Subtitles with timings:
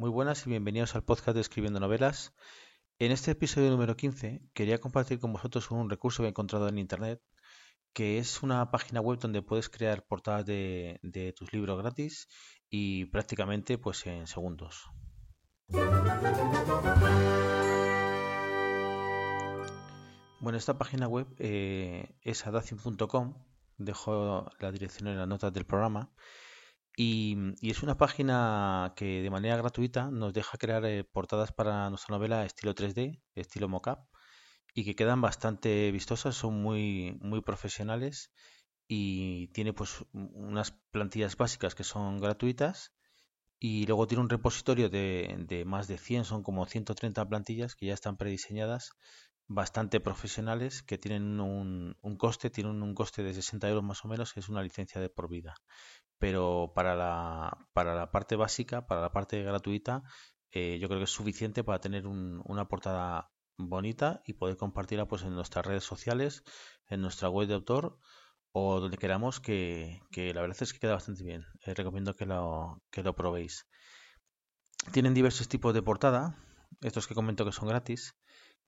[0.00, 2.32] Muy buenas y bienvenidos al podcast de Escribiendo Novelas.
[3.00, 6.78] En este episodio número 15 quería compartir con vosotros un recurso que he encontrado en
[6.78, 7.20] Internet,
[7.92, 12.28] que es una página web donde puedes crear portadas de, tus libros gratis
[12.70, 14.86] y prácticamente pues en segundos.
[20.38, 23.34] Bueno, esta página web eh, es adacin.com,
[23.78, 26.12] dejo la dirección en las notas del programa
[27.00, 32.16] y, es una página que de manera gratuita nos deja crear eh, portadas para nuestra
[32.16, 34.00] novela estilo 3D, estilo mockup,
[34.74, 38.32] y que quedan bastante vistosas, son muy, muy profesionales
[38.88, 42.92] y tiene pues unas plantillas básicas que son gratuitas
[43.60, 47.86] y luego tiene un repositorio de, de más de 100, son como 130 plantillas que
[47.86, 48.90] ya están prediseñadas
[49.46, 54.08] bastante profesionales que tienen un, un, coste, tienen un coste de 60 euros más o
[54.08, 55.54] menos, es una licencia de por vida
[56.18, 60.02] pero para la, para la parte básica, para la parte gratuita,
[60.50, 65.22] eh, yo creo que es suficiente para tener una portada bonita y poder compartirla pues
[65.22, 66.44] en nuestras redes sociales,
[66.88, 67.98] en nuestra web de autor
[68.52, 71.44] o donde queramos que, la verdad es que queda bastante bien.
[71.64, 73.66] Eh, recomiendo que lo, que lo probéis.
[74.92, 76.36] Tienen diversos tipos de portada,
[76.80, 78.14] estos que comento que son gratis,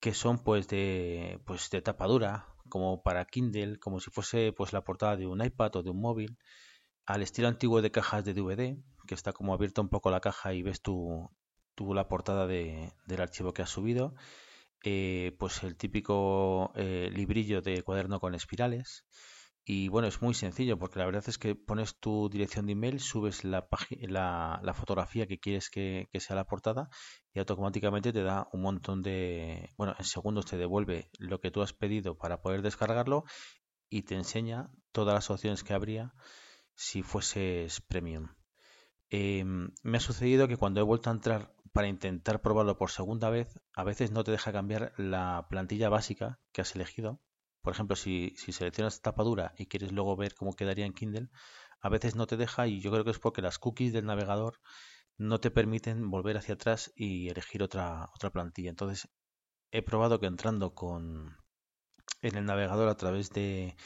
[0.00, 4.72] que son pues de pues de tapa dura, como para Kindle, como si fuese pues
[4.72, 6.38] la portada de un iPad o de un móvil
[7.06, 8.76] al estilo antiguo de cajas de DVD,
[9.06, 11.30] que está como abierta un poco la caja y ves tu,
[11.78, 14.14] la portada de, del archivo que has subido.
[14.84, 19.04] Eh, pues el típico eh, librillo de cuaderno con espirales.
[19.64, 23.00] Y bueno, es muy sencillo porque la verdad es que pones tu dirección de email,
[23.00, 23.66] subes la,
[24.02, 26.88] la, la fotografía que quieres que, que, sea la portada
[27.34, 29.72] y automáticamente te da un montón de...
[29.76, 33.24] Bueno, en segundos te devuelve lo que tú has pedido para poder descargarlo
[33.90, 36.14] y te enseña todas las opciones que habría
[36.76, 38.28] si fueses premium.
[39.10, 43.30] Em, me ha sucedido que cuando he vuelto a entrar para intentar probarlo por segunda
[43.30, 47.20] vez, a veces no te deja cambiar la plantilla básica que has elegido.
[47.62, 51.28] Por ejemplo, si, si seleccionas tapadura y quieres luego ver cómo quedaría en Kindle,
[51.80, 54.60] a veces no te deja y yo creo que es porque las cookies del navegador
[55.18, 58.70] no te permiten volver hacia atrás y elegir otra, otra plantilla.
[58.70, 59.08] Entonces,
[59.72, 61.36] he probado que entrando con
[62.22, 63.76] en el navegador a través de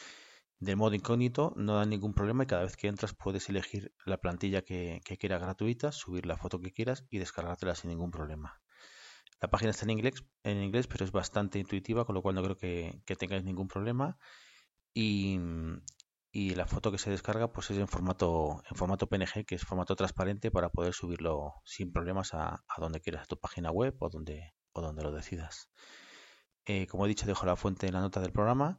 [0.60, 4.18] de modo incógnito no da ningún problema y cada vez que entras puedes elegir la
[4.18, 8.60] plantilla que, quieras gratuita, subir la foto que quieras y descargártela sin ningún problema.
[9.40, 12.42] La página está en inglés, en inglés pero es bastante intuitiva, con lo cual no
[12.42, 14.18] creo que, tengáis ningún problema.
[14.92, 15.38] Y,
[16.32, 19.96] la foto que se descarga pues es en formato, en formato PNG, que es formato
[19.96, 24.52] transparente para poder subirlo sin problemas a, donde quieras, a tu página web o donde,
[24.72, 25.70] o donde lo decidas.
[26.66, 28.78] Eh, como he dicho, dejo la fuente en la nota del programa